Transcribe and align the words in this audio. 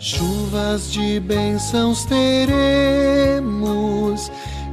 Chuvas 0.00 0.92
de 0.92 1.18
bênçãos 1.18 2.04
teremos, 2.04 2.30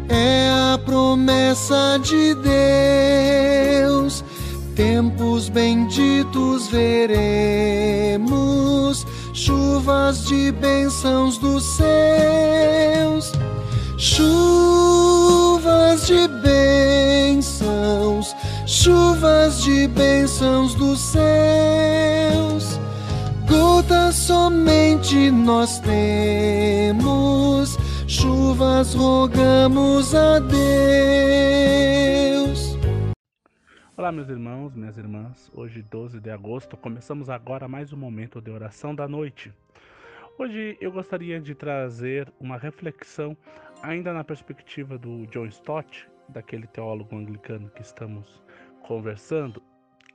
é 0.08 0.52
a 0.52 0.78
promessa 0.78 2.00
de 2.00 2.36
Deus. 2.36 4.23
Tempos 4.76 5.49
benditos 5.49 6.68
veremos, 6.68 8.23
chuvas 9.34 10.27
de 10.27 10.52
bênçãos 10.52 11.40
dos 11.40 11.76
céus. 11.76 12.24
Somente 25.05 25.30
nós 25.32 25.80
temos, 25.80 26.98
chuvas 28.08 28.96
rogamos 28.96 30.16
a 30.16 30.40
Deus. 30.40 30.55
Olá, 33.96 34.12
meus 34.12 34.27
irmãos, 34.30 34.76
minhas 34.76 34.98
irmãs. 34.98 35.52
Hoje, 35.54 35.84
12 35.84 36.20
de 36.20 36.32
agosto, 36.32 36.76
começamos 36.76 37.29
agora 37.29 37.68
mais 37.68 37.94
um 37.94 37.98
momento 37.98 38.41
de 38.41 38.49
oração 38.49 38.96
da 38.96 39.07
noite. 39.07 39.54
Hoje 40.40 40.76
eu 40.82 40.91
gostaria 40.91 41.40
de 41.40 41.55
trazer 41.55 42.34
uma 42.40 42.57
reflexão, 42.57 43.38
ainda 43.84 44.12
na 44.12 44.24
perspectiva 44.24 44.98
do 44.98 45.27
John 45.27 45.46
Stott, 45.46 46.10
daquele 46.27 46.66
teólogo 46.68 47.16
anglicano 47.16 47.70
que 47.70 47.84
estamos 47.84 48.44
conversando, 48.82 49.62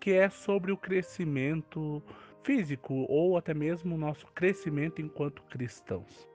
que 0.00 0.10
é 0.12 0.28
sobre 0.28 0.72
o 0.72 0.76
crescimento 0.76 2.02
físico 2.42 3.06
ou 3.08 3.36
até 3.36 3.54
mesmo 3.54 3.94
o 3.94 3.98
nosso 3.98 4.26
crescimento 4.28 5.00
enquanto 5.00 5.42
cristãos. 5.44 6.28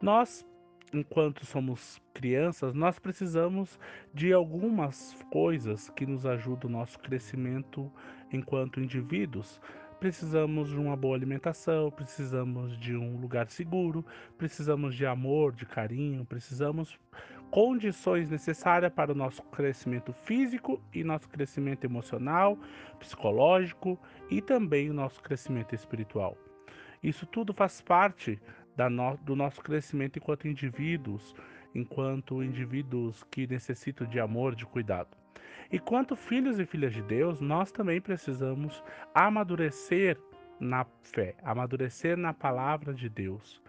Nós, 0.00 0.46
enquanto 0.92 1.46
somos 1.46 2.00
crianças, 2.12 2.74
nós 2.74 2.98
precisamos 2.98 3.78
de 4.12 4.32
algumas 4.32 5.16
coisas 5.30 5.88
que 5.90 6.04
nos 6.04 6.26
ajudam 6.26 6.68
o 6.68 6.72
nosso 6.72 6.98
crescimento 6.98 7.90
enquanto 8.32 8.80
indivíduos. 8.80 9.60
Precisamos 10.00 10.70
de 10.70 10.76
uma 10.76 10.96
boa 10.96 11.14
alimentação, 11.14 11.88
precisamos 11.88 12.76
de 12.76 12.96
um 12.96 13.16
lugar 13.16 13.48
seguro, 13.48 14.04
precisamos 14.36 14.96
de 14.96 15.06
amor, 15.06 15.52
de 15.52 15.64
carinho, 15.64 16.24
precisamos 16.24 16.98
condições 17.52 18.30
necessárias 18.30 18.90
para 18.90 19.12
o 19.12 19.14
nosso 19.14 19.42
crescimento 19.42 20.10
físico 20.10 20.82
e 20.90 21.04
nosso 21.04 21.28
crescimento 21.28 21.84
emocional, 21.84 22.58
psicológico 22.98 24.00
e 24.30 24.40
também 24.40 24.88
o 24.88 24.94
nosso 24.94 25.22
crescimento 25.22 25.74
espiritual. 25.74 26.34
Isso 27.02 27.26
tudo 27.26 27.52
faz 27.52 27.82
parte 27.82 28.40
no, 28.90 29.18
do 29.18 29.36
nosso 29.36 29.60
crescimento 29.60 30.18
enquanto 30.18 30.48
indivíduos, 30.48 31.36
enquanto 31.74 32.42
indivíduos 32.42 33.22
que 33.24 33.46
necessitam 33.46 34.06
de 34.06 34.18
amor, 34.18 34.54
de 34.54 34.64
cuidado. 34.64 35.14
E 35.70 35.78
quanto 35.78 36.16
filhos 36.16 36.58
e 36.58 36.64
filhas 36.64 36.94
de 36.94 37.02
Deus, 37.02 37.38
nós 37.38 37.70
também 37.70 38.00
precisamos 38.00 38.82
amadurecer 39.14 40.18
na 40.58 40.86
fé, 41.02 41.34
amadurecer 41.42 42.16
na 42.16 42.32
palavra 42.32 42.94
de 42.94 43.10
Deus. 43.10 43.60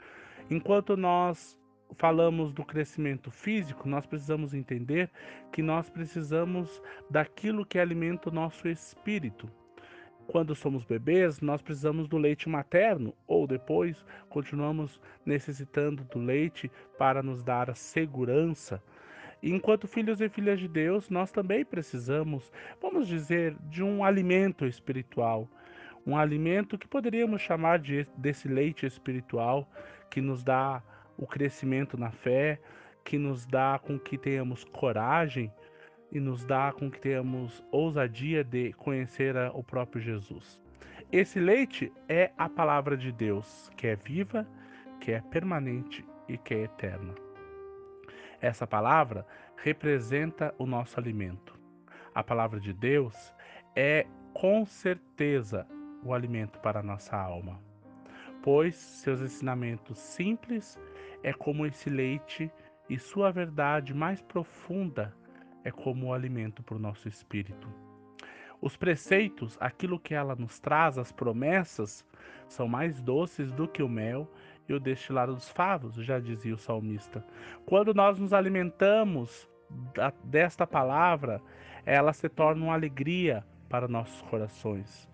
Enquanto 0.50 0.96
nós 0.96 1.58
falamos 1.94 2.54
do 2.54 2.64
crescimento 2.64 3.32
físico, 3.32 3.88
nós 3.88 4.06
precisamos 4.06 4.54
entender 4.54 5.10
que 5.52 5.62
nós 5.62 5.90
precisamos 5.90 6.82
daquilo 7.10 7.66
que 7.66 7.80
alimenta 7.80 8.30
o 8.30 8.34
nosso 8.34 8.68
espírito. 8.68 9.50
Quando 10.28 10.56
somos 10.56 10.86
bebês, 10.86 11.42
nós 11.42 11.62
precisamos 11.62 12.08
do 12.08 12.18
leite 12.18 12.48
materno, 12.48 13.14
ou 13.28 13.46
depois 13.46 14.06
continuamos 14.30 15.00
necessitando 15.26 16.04
do 16.06 16.20
leite 16.20 16.72
para 16.98 17.22
nos 17.22 17.44
dar 17.44 17.70
a 17.70 17.76
segurança. 17.76 18.82
Enquanto 19.42 19.88
filhos 19.88 20.22
e 20.22 20.30
filhas 20.30 20.60
de 20.60 20.70
Deus, 20.70 21.10
nós 21.10 21.30
também 21.30 21.66
precisamos, 21.66 22.50
vamos 22.82 23.08
dizer, 23.08 23.56
de 23.70 23.84
um 23.84 24.04
alimento 24.04 24.66
espiritual. 24.66 25.50
Um 26.08 26.18
alimento 26.18 26.78
que 26.78 26.88
poderíamos 26.88 27.42
chamar 27.42 27.80
de, 27.80 28.08
desse 28.18 28.48
leite 28.48 28.86
espiritual 28.86 29.70
que 30.10 30.22
nos 30.22 30.44
dá 30.44 30.82
o 31.18 31.28
crescimento 31.28 31.98
na 31.98 32.12
fé, 32.12 32.60
que 33.04 33.18
nos 33.18 33.46
dá 33.46 33.80
com 33.80 34.00
que 34.00 34.18
tenhamos 34.18 34.64
coragem 34.64 35.52
e 36.12 36.20
nos 36.20 36.46
dá 36.46 36.72
com 36.72 36.90
que 36.90 37.02
tenhamos 37.02 37.64
ousadia 37.72 38.44
de 38.44 38.72
conhecer 38.74 39.36
o 39.54 39.64
próprio 39.64 40.02
Jesus. 40.02 40.62
Esse 41.12 41.40
leite 41.40 41.92
é 42.08 42.32
a 42.38 42.48
palavra 42.48 42.96
de 42.96 43.12
Deus, 43.12 43.70
que 43.76 43.88
é 43.88 43.96
viva, 43.96 44.48
que 45.00 45.12
é 45.12 45.22
permanente 45.22 46.06
e 46.28 46.38
que 46.38 46.54
é 46.54 46.64
eterna. 46.64 47.14
Essa 48.40 48.66
palavra 48.66 49.26
representa 49.58 50.54
o 50.58 50.66
nosso 50.66 51.00
alimento. 51.00 51.58
A 52.14 52.24
palavra 52.24 52.60
de 52.60 52.74
Deus 52.74 53.34
é 53.76 54.06
com 54.34 54.66
certeza 54.66 55.68
o 56.04 56.14
alimento 56.14 56.60
para 56.60 56.82
a 56.82 56.84
nossa 56.84 57.16
alma, 57.16 57.60
pois 58.42 58.76
seus 58.76 59.22
ensinamentos 59.22 59.98
simples 59.98 60.80
é 61.24 61.34
como 61.34 61.66
esse 61.66 61.90
leite 61.90 62.52
e 62.90 63.00
sua 63.00 63.32
verdade 63.32 63.94
mais 63.94 64.22
profunda 64.22 65.16
é 65.64 65.72
como 65.72 66.08
o 66.08 66.14
alimento 66.14 66.62
para 66.62 66.76
o 66.76 66.80
nosso 66.80 67.08
espírito. 67.08 67.68
Os 68.62 68.78
preceitos, 68.78 69.58
aquilo 69.60 70.00
que 70.00 70.14
ela 70.14 70.36
nos 70.36 70.60
traz, 70.60 70.98
as 70.98 71.12
promessas, 71.12 72.06
são 72.48 72.68
mais 72.68 73.02
doces 73.02 73.52
do 73.52 73.68
que 73.68 73.84
o 73.84 73.90
mel 73.90 74.30
e 74.70 74.74
o 74.74 74.80
destilado 74.80 75.34
dos 75.34 75.50
favos, 75.50 75.96
já 75.96 76.20
dizia 76.20 76.54
o 76.54 76.58
salmista. 76.58 77.26
Quando 77.66 77.94
nós 77.94 78.18
nos 78.18 78.32
alimentamos 78.32 79.50
desta 80.24 80.66
palavra, 80.66 81.42
ela 81.86 82.14
se 82.14 82.30
torna 82.30 82.64
uma 82.64 82.74
alegria 82.74 83.46
para 83.68 83.88
nossos 83.88 84.22
corações. 84.24 85.10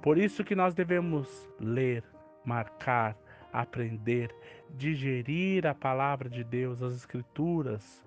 Por 0.00 0.16
isso 0.16 0.44
que 0.44 0.54
nós 0.54 0.72
devemos 0.74 1.50
ler, 1.58 2.04
marcar, 2.44 3.16
aprender, 3.52 4.34
digerir 4.70 5.66
a 5.66 5.74
palavra 5.74 6.28
de 6.28 6.44
Deus, 6.44 6.82
as 6.82 6.94
Escrituras, 6.94 8.04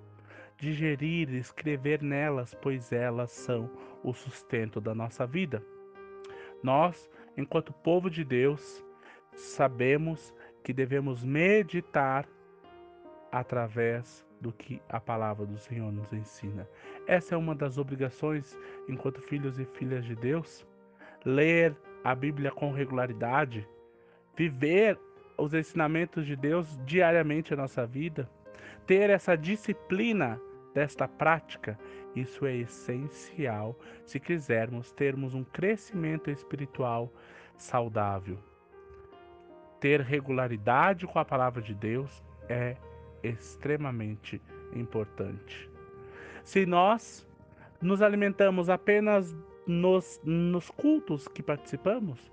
digerir 0.58 1.30
e 1.30 1.38
escrever 1.38 2.02
nelas, 2.02 2.54
pois 2.54 2.92
elas 2.92 3.32
são 3.32 3.70
o 4.04 4.14
sustento 4.14 4.80
da 4.80 4.96
nossa 4.96 5.26
vida. 5.26 5.64
Nós, 6.62 7.10
enquanto 7.36 7.74
povo 7.74 8.10
de 8.10 8.24
Deus, 8.24 8.84
sabemos 9.34 10.34
que 10.64 10.72
devemos 10.72 11.24
meditar 11.24 12.28
através 13.32 14.26
do 14.40 14.52
que 14.52 14.82
a 14.90 15.00
palavra 15.00 15.46
do 15.46 15.58
Senhor 15.58 15.92
nos 15.92 16.12
ensina. 16.14 16.68
Essa 17.08 17.36
é 17.36 17.38
uma 17.38 17.56
das 17.56 17.78
obrigações 17.78 18.58
enquanto 18.88 19.22
filhos 19.22 19.58
e 19.58 19.66
filhas 19.66 20.06
de 20.06 20.16
Deus. 20.16 20.66
Ler 21.26 21.76
a 22.04 22.14
Bíblia 22.14 22.52
com 22.52 22.72
regularidade, 22.72 23.68
viver 24.36 25.00
os 25.38 25.54
ensinamentos 25.54 26.26
de 26.26 26.36
Deus 26.36 26.80
diariamente 26.86 27.52
na 27.52 27.64
nossa 27.64 27.86
vida, 27.86 28.30
ter 28.86 29.10
essa 29.10 29.36
disciplina 29.36 30.40
desta 30.74 31.08
prática, 31.08 31.78
isso 32.16 32.46
é 32.46 32.56
essencial 32.56 33.78
se 34.06 34.20
quisermos 34.20 34.92
termos 34.92 35.34
um 35.34 35.44
crescimento 35.44 36.30
espiritual 36.30 37.12
saudável. 37.56 38.38
Ter 39.80 40.02
regularidade 40.02 41.06
com 41.06 41.20
a 41.20 41.26
palavra 41.26 41.62
de 41.62 41.74
Deus 41.74 42.24
é 42.50 42.76
extremamente 43.22 44.42
importante. 44.74 45.70
Se 46.44 46.66
nós 46.66 47.28
nos 47.82 48.02
alimentamos 48.02 48.70
apenas 48.70 49.36
nos, 49.66 50.20
nos 50.24 50.70
cultos 50.70 51.28
que 51.28 51.42
participamos, 51.42 52.32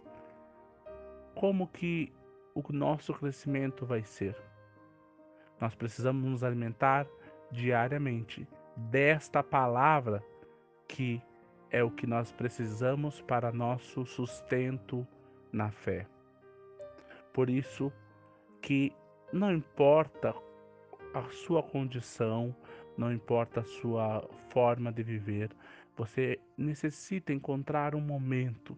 como 1.34 1.68
que 1.68 2.12
o 2.54 2.62
nosso 2.72 3.12
crescimento 3.14 3.86
vai 3.86 4.02
ser. 4.02 4.36
Nós 5.60 5.74
precisamos 5.74 6.24
nos 6.28 6.44
alimentar 6.44 7.06
diariamente 7.50 8.46
desta 8.76 9.42
palavra 9.42 10.22
que 10.88 11.22
é 11.70 11.84
o 11.84 11.90
que 11.90 12.06
nós 12.06 12.32
precisamos 12.32 13.20
para 13.20 13.52
nosso 13.52 14.04
sustento 14.04 15.06
na 15.52 15.70
fé. 15.70 16.06
Por 17.32 17.48
isso 17.48 17.92
que 18.60 18.92
não 19.32 19.52
importa 19.52 20.34
a 21.14 21.22
sua 21.30 21.62
condição, 21.62 22.54
não 22.96 23.12
importa 23.12 23.60
a 23.60 23.64
sua 23.64 24.28
forma 24.48 24.92
de 24.92 25.02
viver, 25.02 25.50
você 25.96 26.38
necessita 26.56 27.32
encontrar 27.32 27.94
um 27.94 28.00
momento 28.00 28.76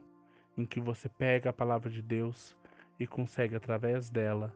em 0.57 0.67
que 0.67 0.81
você 0.81 1.09
pega 1.09 1.51
a 1.51 1.53
palavra 1.53 1.89
de 1.89 2.03
Deus 2.03 2.57
e 3.02 3.06
consegue, 3.06 3.56
através 3.56 4.08
dela, 4.08 4.54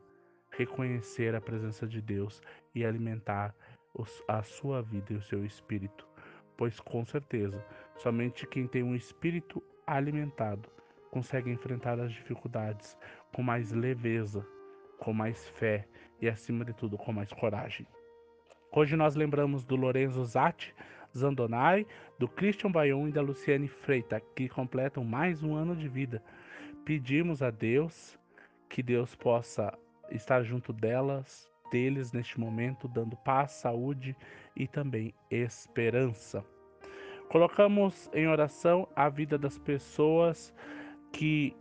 reconhecer 0.51 1.35
a 1.35 1.41
presença 1.41 1.85
de 1.85 2.01
Deus 2.01 2.41
e 2.73 2.85
alimentar 2.85 3.53
a 4.29 4.43
sua 4.43 4.83
vida 4.83 5.13
e 5.13 5.17
o 5.17 5.23
seu 5.23 5.45
espírito. 5.45 6.07
Pois, 6.57 6.79
com 6.79 7.05
certeza, 7.05 7.65
somente 7.97 8.47
quem 8.47 8.69
tem 8.69 8.85
um 8.85 8.95
espírito 8.95 9.61
alimentado 9.85 10.71
consegue 11.11 11.51
enfrentar 11.51 11.99
as 11.99 12.13
dificuldades 12.13 12.97
com 13.35 13.43
mais 13.43 13.73
leveza, 13.73 14.47
com 14.99 15.13
mais 15.13 15.49
fé 15.49 15.89
e, 16.21 16.29
acima 16.29 16.65
de 16.65 16.73
tudo, 16.73 16.97
com 16.97 17.13
mais 17.13 17.33
coragem. 17.33 17.85
Hoje 18.71 18.95
nós 18.95 19.17
lembramos 19.17 19.65
do 19.65 19.75
Lorenzo 19.75 20.25
Zatti 20.25 20.73
Zandonai, 21.17 21.85
do 22.17 22.29
Christian 22.29 22.71
Bayon 22.71 23.09
e 23.09 23.13
da 23.13 23.23
Luciane 23.23 23.67
Freita, 23.67 24.21
que 24.37 24.49
completam 24.49 25.03
mais 25.03 25.43
um 25.43 25.57
ano 25.57 25.75
de 25.75 25.89
vida. 25.89 26.23
Pedimos 26.85 27.43
a 27.43 27.51
Deus 27.51 28.17
que 28.69 28.83
Deus 28.83 29.15
possa 29.15 29.77
estar 30.11 30.43
junto 30.43 30.73
delas, 30.73 31.51
deles 31.71 32.13
neste 32.13 32.39
momento, 32.39 32.89
dando 32.89 33.17
paz, 33.17 33.53
saúde 33.53 34.17
e 34.55 34.67
também 34.67 35.15
esperança. 35.31 36.45
Colocamos 37.29 38.09
em 38.15 38.29
oração 38.29 38.89
a 38.95 39.09
vida 39.09 39.37
das 39.37 39.59
pessoas 39.59 40.55
que 41.13 41.57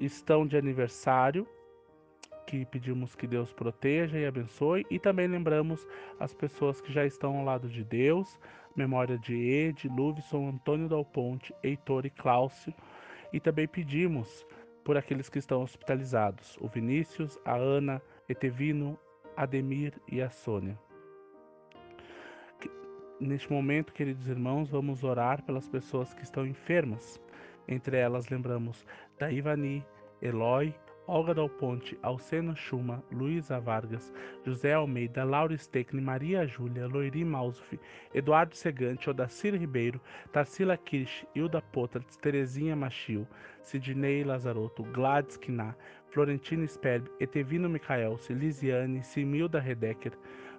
estão 0.00 0.46
de 0.46 0.56
aniversário, 0.56 1.46
que 2.46 2.64
pedimos 2.66 3.14
que 3.14 3.26
Deus 3.26 3.52
proteja 3.52 4.18
e 4.18 4.26
abençoe, 4.26 4.86
e 4.90 4.98
também 4.98 5.26
lembramos 5.26 5.86
as 6.18 6.32
pessoas 6.32 6.80
que 6.80 6.92
já 6.92 7.04
estão 7.04 7.38
ao 7.38 7.44
lado 7.44 7.68
de 7.68 7.84
Deus, 7.84 8.38
memória 8.74 9.18
de 9.18 9.34
Ed, 9.34 9.88
Luvison, 9.88 10.48
Antônio 10.48 10.88
Dal 10.88 11.04
Ponte, 11.04 11.54
Heitor 11.62 12.04
e 12.06 12.10
Cláudio, 12.10 12.74
e 13.32 13.40
também 13.40 13.66
pedimos 13.66 14.46
por 14.86 14.96
aqueles 14.96 15.28
que 15.28 15.40
estão 15.40 15.62
hospitalizados, 15.62 16.56
o 16.60 16.68
Vinícius, 16.68 17.36
a 17.44 17.56
Ana, 17.56 18.00
Etevino, 18.28 18.96
Ademir 19.36 20.00
e 20.06 20.22
a 20.22 20.30
Sônia. 20.30 20.78
Neste 23.18 23.52
momento, 23.52 23.92
queridos 23.92 24.28
irmãos, 24.28 24.70
vamos 24.70 25.02
orar 25.02 25.42
pelas 25.42 25.68
pessoas 25.68 26.14
que 26.14 26.22
estão 26.22 26.46
enfermas. 26.46 27.20
Entre 27.66 27.96
elas, 27.96 28.28
lembramos 28.28 28.86
da 29.18 29.28
Ivani, 29.28 29.84
Eloy, 30.22 30.72
Olga 31.08 31.34
Dal 31.34 31.48
Ponte, 31.48 31.96
Alceno 32.02 32.56
Schuma, 32.56 33.02
Luísa 33.12 33.60
Vargas, 33.60 34.12
José 34.44 34.72
Almeida, 34.72 35.24
Laura 35.24 35.56
Steckne, 35.56 36.00
Maria 36.00 36.46
Júlia, 36.46 36.86
Loiri 36.88 37.24
Mausuf, 37.24 37.74
Eduardo 38.12 38.54
Segante, 38.54 39.08
Odacir 39.08 39.52
Ribeiro, 39.54 40.00
Tarsila 40.32 40.76
Kirsch, 40.76 41.24
Hilda 41.34 41.62
Potratz, 41.72 42.16
Terezinha 42.16 42.74
Machil, 42.74 43.26
Sidney 43.62 44.24
Lazarotto, 44.24 44.82
Gladys 44.92 45.36
Quiná, 45.36 45.74
Florentina 46.10 46.66
Sperb, 46.66 47.08
Etevino 47.20 47.68
Micaelce, 47.68 48.32
Lisiane, 48.34 49.02
Similda 49.02 49.60
Redecker, 49.60 50.12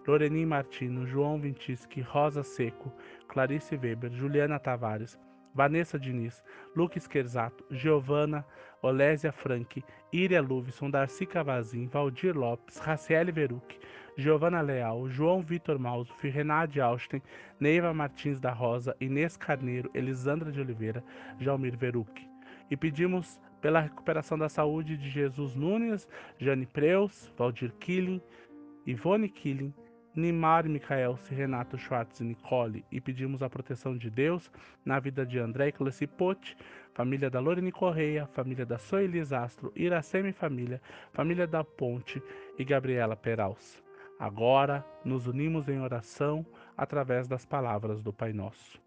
Loreni 0.07 0.45
Martino, 0.45 1.05
João 1.05 1.41
Vintischi, 1.41 2.01
Rosa 2.01 2.43
Seco, 2.43 2.93
Clarice 3.27 3.75
Weber, 3.75 4.09
Juliana 4.09 4.57
Tavares, 4.57 5.17
Vanessa 5.53 5.97
Diniz, 5.97 6.43
Luke 6.75 6.99
Scherzato, 6.99 7.65
Giovanna, 7.71 8.45
Olésia 8.87 9.31
Frank, 9.31 9.83
Iria 10.13 10.41
Luvison, 10.41 10.89
Darcy 10.89 11.25
Cavazin, 11.25 11.87
Valdir 11.87 12.35
Lopes, 12.35 12.77
Raciele 12.77 13.31
Veruc, 13.31 13.77
Giovanna 14.17 14.61
Leal, 14.61 15.09
João 15.09 15.41
Vitor 15.41 15.77
Mauso, 15.77 16.13
Renade 16.21 16.79
Austin, 16.79 17.21
Neiva 17.59 17.93
Martins 17.93 18.39
da 18.39 18.51
Rosa, 18.51 18.95
Inês 19.01 19.35
Carneiro, 19.35 19.91
Elisandra 19.93 20.51
de 20.51 20.61
Oliveira, 20.61 21.03
Jalmir 21.39 21.77
Veruc. 21.77 22.09
E 22.71 22.77
pedimos 22.77 23.39
pela 23.61 23.81
recuperação 23.81 24.37
da 24.37 24.47
saúde 24.47 24.95
de 24.95 25.09
Jesus 25.09 25.53
Nunes, 25.53 26.07
Jane 26.39 26.65
Preus, 26.65 27.31
Valdir 27.37 27.73
Killing, 27.79 28.21
Ivone 28.85 29.27
Killing, 29.27 29.73
Nimar 30.17 30.67
Michaelce, 30.67 31.31
Renato 31.31 31.77
Schwartz 31.77 32.21
e 32.21 32.23
Nicole 32.23 32.83
e 32.91 32.99
pedimos 32.99 33.43
a 33.43 33.49
proteção 33.51 33.95
de 33.95 34.09
Deus 34.09 34.51
na 34.83 34.99
vida 34.99 35.23
de 35.23 35.37
André 35.37 35.71
Clecipote, 35.71 36.57
família 36.91 37.29
da 37.29 37.39
Lorene 37.39 37.71
Correia, 37.71 38.25
família 38.25 38.65
da 38.65 38.79
Soelis 38.79 39.31
Astro, 39.31 39.71
Iraceme 39.75 40.33
Família, 40.33 40.81
família 41.13 41.45
da 41.45 41.63
Ponte 41.63 42.19
e 42.57 42.65
Gabriela 42.65 43.15
Peraus. 43.15 43.83
Agora 44.19 44.83
nos 45.05 45.27
unimos 45.27 45.69
em 45.69 45.79
oração 45.79 46.43
através 46.75 47.27
das 47.27 47.45
palavras 47.45 48.01
do 48.01 48.11
Pai 48.11 48.33
Nosso. 48.33 48.81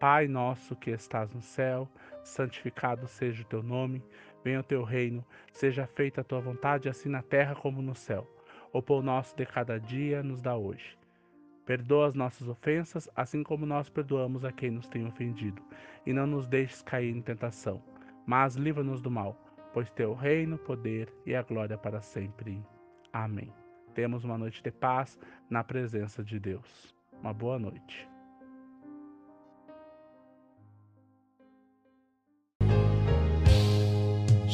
Pai 0.00 0.26
nosso 0.26 0.74
que 0.74 0.90
estás 0.90 1.32
no 1.32 1.40
céu, 1.40 1.88
santificado 2.24 3.06
seja 3.06 3.44
o 3.44 3.46
teu 3.46 3.62
nome, 3.62 4.02
venha 4.42 4.58
o 4.58 4.64
teu 4.64 4.82
reino, 4.82 5.24
seja 5.52 5.86
feita 5.86 6.22
a 6.22 6.24
tua 6.24 6.40
vontade, 6.40 6.88
assim 6.88 7.08
na 7.08 7.22
terra 7.22 7.54
como 7.54 7.80
no 7.80 7.94
céu. 7.94 8.33
O 8.74 8.82
pão 8.82 9.00
nosso 9.00 9.36
de 9.36 9.46
cada 9.46 9.78
dia 9.78 10.20
nos 10.20 10.40
dá 10.40 10.56
hoje. 10.56 10.98
Perdoa 11.64 12.08
as 12.08 12.14
nossas 12.14 12.48
ofensas, 12.48 13.08
assim 13.14 13.44
como 13.44 13.64
nós 13.64 13.88
perdoamos 13.88 14.44
a 14.44 14.50
quem 14.50 14.72
nos 14.72 14.88
tem 14.88 15.06
ofendido. 15.06 15.62
E 16.04 16.12
não 16.12 16.26
nos 16.26 16.48
deixes 16.48 16.82
cair 16.82 17.14
em 17.14 17.22
tentação, 17.22 17.80
mas 18.26 18.56
livra-nos 18.56 19.00
do 19.00 19.08
mal, 19.08 19.38
pois 19.72 19.88
teu 19.90 20.12
reino, 20.12 20.58
poder 20.58 21.08
e 21.24 21.36
a 21.36 21.42
glória 21.42 21.78
para 21.78 22.02
sempre. 22.02 22.60
Amém. 23.12 23.52
Temos 23.94 24.24
uma 24.24 24.36
noite 24.36 24.60
de 24.60 24.72
paz 24.72 25.16
na 25.48 25.62
presença 25.62 26.24
de 26.24 26.40
Deus. 26.40 26.92
Uma 27.20 27.32
boa 27.32 27.60
noite. 27.60 28.08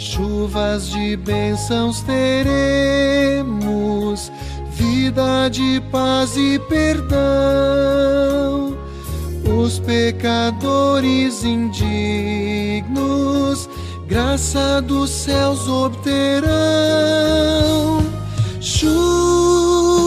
Chuvas 0.02 0.88
de 0.88 1.14
bênçãos 1.14 2.00
teremos, 2.00 3.52
vida 4.70 5.50
de 5.50 5.78
paz 5.92 6.38
e 6.38 6.58
perdão. 6.70 7.18
Os 9.58 9.78
pecadores 9.78 11.44
indignos, 11.44 11.78
graça 14.08 14.80
dos 14.80 15.10
céus 15.10 15.68
obterão. 15.68 16.48
Chuvas 18.58 20.00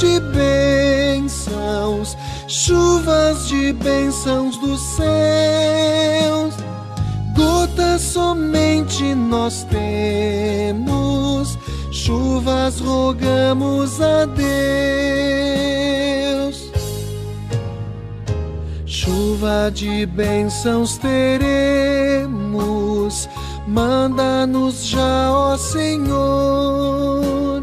de 0.00 0.18
bênçãos, 0.32 2.16
chuvas 2.48 3.48
de 3.48 3.74
bênçãos 3.74 4.56
dos 4.56 4.80
céus 4.80 5.19
nós 9.30 9.64
temos, 9.70 11.56
chuvas 11.92 12.80
rogamos 12.80 14.02
a 14.02 14.24
Deus. 14.24 14.40
Chuva 18.84 19.70
de 19.72 20.04
bênçãos 20.04 20.98
teremos, 20.98 22.28
manda-nos 23.68 24.84
já, 24.84 25.30
ó 25.30 25.56
Senhor. 25.56 27.62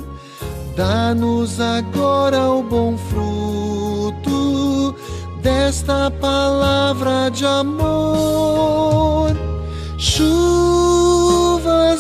Dá-nos 0.75 1.59
agora 1.59 2.49
o 2.49 2.63
bom 2.63 2.97
fruto 2.97 4.95
desta 5.41 6.09
palavra 6.11 7.29
de 7.29 7.45
amor 7.45 9.46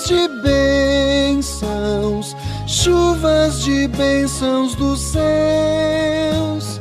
de 0.07 0.27
bênçãos, 0.41 2.35
chuvas 2.65 3.61
de 3.61 3.89
bênçãos 3.89 4.73
dos 4.75 5.01
céus, 5.01 6.79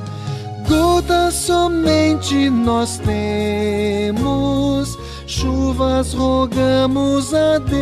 gotas 0.68 1.34
somente 1.34 2.48
nós 2.48 2.98
temos, 2.98 4.96
chuvas 5.26 6.14
rogamos 6.14 7.34
a 7.34 7.58
Deus. 7.58 7.76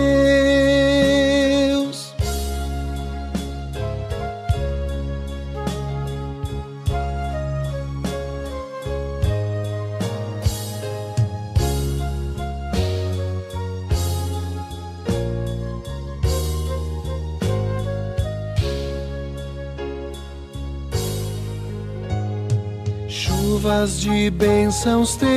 Chuvas 23.64 23.99
de 23.99 24.28
bênçãos 24.28 25.16
teremos, 25.16 25.33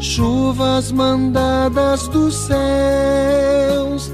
chuvas 0.00 0.90
mandadas 0.90 2.08
dos 2.08 2.34
céus, 2.34 4.10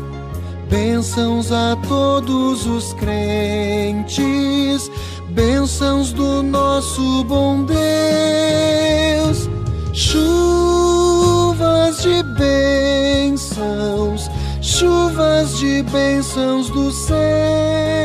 bênçãos 0.69 1.51
a 1.51 1.75
todos 1.89 2.67
os 2.67 2.93
crentes, 2.93 4.91
bênçãos 5.31 6.13
do 6.13 6.43
nosso 6.43 7.25
bom 7.25 7.65
Deus. 7.65 9.49
Chuvas 9.95 12.03
de 12.03 12.23
bênçãos, 12.39 14.31
chuvas 14.61 15.57
de 15.57 15.83
bênçãos 15.85 16.69
dos 16.69 16.95
céus 17.07 18.02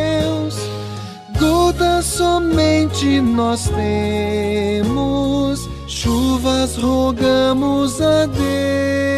somente 2.01 3.21
nós 3.21 3.69
temos, 3.69 5.69
chuvas 5.87 6.75
rogamos 6.77 8.01
a 8.01 8.25
Deus. 8.25 9.16